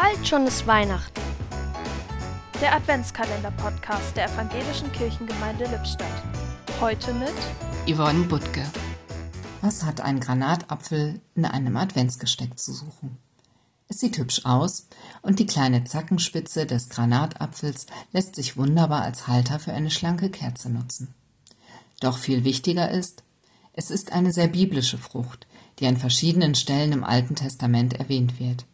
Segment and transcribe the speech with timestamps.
[0.00, 1.20] Bald schon ist Weihnachten.
[2.62, 6.08] Der Adventskalender-Podcast der Evangelischen Kirchengemeinde Lippstadt.
[6.80, 7.34] Heute mit
[7.86, 8.64] Yvonne Butke.
[9.60, 13.18] Was hat ein Granatapfel in einem Adventsgesteck zu suchen?
[13.88, 14.86] Es sieht hübsch aus
[15.20, 20.70] und die kleine Zackenspitze des Granatapfels lässt sich wunderbar als Halter für eine schlanke Kerze
[20.70, 21.12] nutzen.
[22.00, 23.22] Doch viel wichtiger ist,
[23.74, 25.46] es ist eine sehr biblische Frucht,
[25.78, 28.64] die an verschiedenen Stellen im Alten Testament erwähnt wird.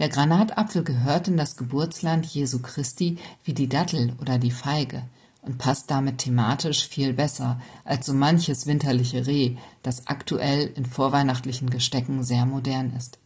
[0.00, 5.02] Der Granatapfel gehört in das Geburtsland Jesu Christi wie die Dattel oder die Feige
[5.42, 11.68] und passt damit thematisch viel besser als so manches winterliche Reh, das aktuell in vorweihnachtlichen
[11.68, 13.18] Gestecken sehr modern ist.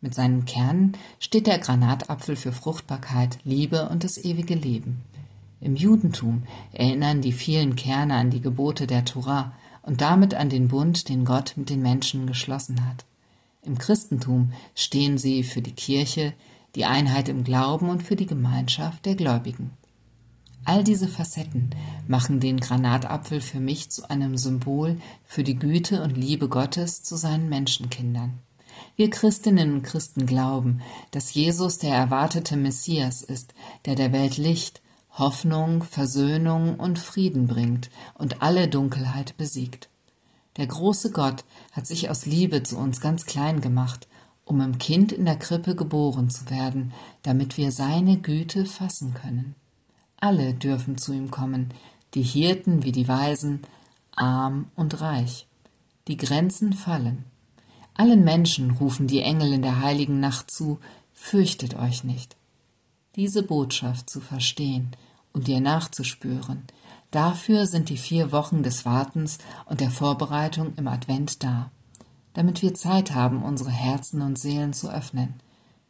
[0.00, 5.02] Mit seinen Kernen steht der Granatapfel für Fruchtbarkeit, Liebe und das ewige Leben.
[5.60, 10.68] Im Judentum erinnern die vielen Kerne an die Gebote der Torah und damit an den
[10.68, 13.04] Bund, den Gott mit den Menschen geschlossen hat.
[13.66, 16.34] Im Christentum stehen sie für die Kirche,
[16.76, 19.72] die Einheit im Glauben und für die Gemeinschaft der Gläubigen.
[20.64, 21.70] All diese Facetten
[22.06, 27.16] machen den Granatapfel für mich zu einem Symbol für die Güte und Liebe Gottes zu
[27.16, 28.38] seinen Menschenkindern.
[28.94, 30.80] Wir Christinnen und Christen glauben,
[31.10, 34.80] dass Jesus der erwartete Messias ist, der der Welt Licht,
[35.10, 39.88] Hoffnung, Versöhnung und Frieden bringt und alle Dunkelheit besiegt.
[40.56, 44.08] Der große Gott hat sich aus Liebe zu uns ganz klein gemacht,
[44.44, 49.54] um im Kind in der Krippe geboren zu werden, damit wir seine Güte fassen können.
[50.18, 51.74] Alle dürfen zu ihm kommen,
[52.14, 53.60] die Hirten wie die Weisen,
[54.14, 55.46] arm und reich.
[56.08, 57.24] Die Grenzen fallen.
[57.94, 60.78] Allen Menschen rufen die Engel in der heiligen Nacht zu,
[61.12, 62.36] fürchtet euch nicht.
[63.16, 64.92] Diese Botschaft zu verstehen
[65.32, 66.64] und ihr nachzuspüren,
[67.10, 71.70] Dafür sind die vier Wochen des Wartens und der Vorbereitung im Advent da,
[72.34, 75.34] damit wir Zeit haben, unsere Herzen und Seelen zu öffnen.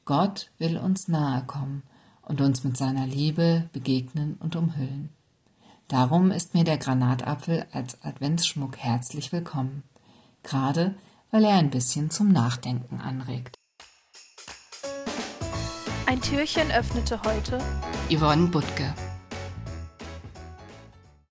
[0.04, 1.82] Gott will uns nahe kommen
[2.22, 5.10] und uns mit seiner Liebe begegnen und umhüllen.
[5.88, 9.84] Darum ist mir der Granatapfel als Adventsschmuck herzlich willkommen,
[10.42, 10.94] gerade
[11.30, 13.56] weil er ein bisschen zum Nachdenken anregt.
[16.06, 17.58] Ein Türchen öffnete heute
[18.10, 18.94] Yvonne Butke.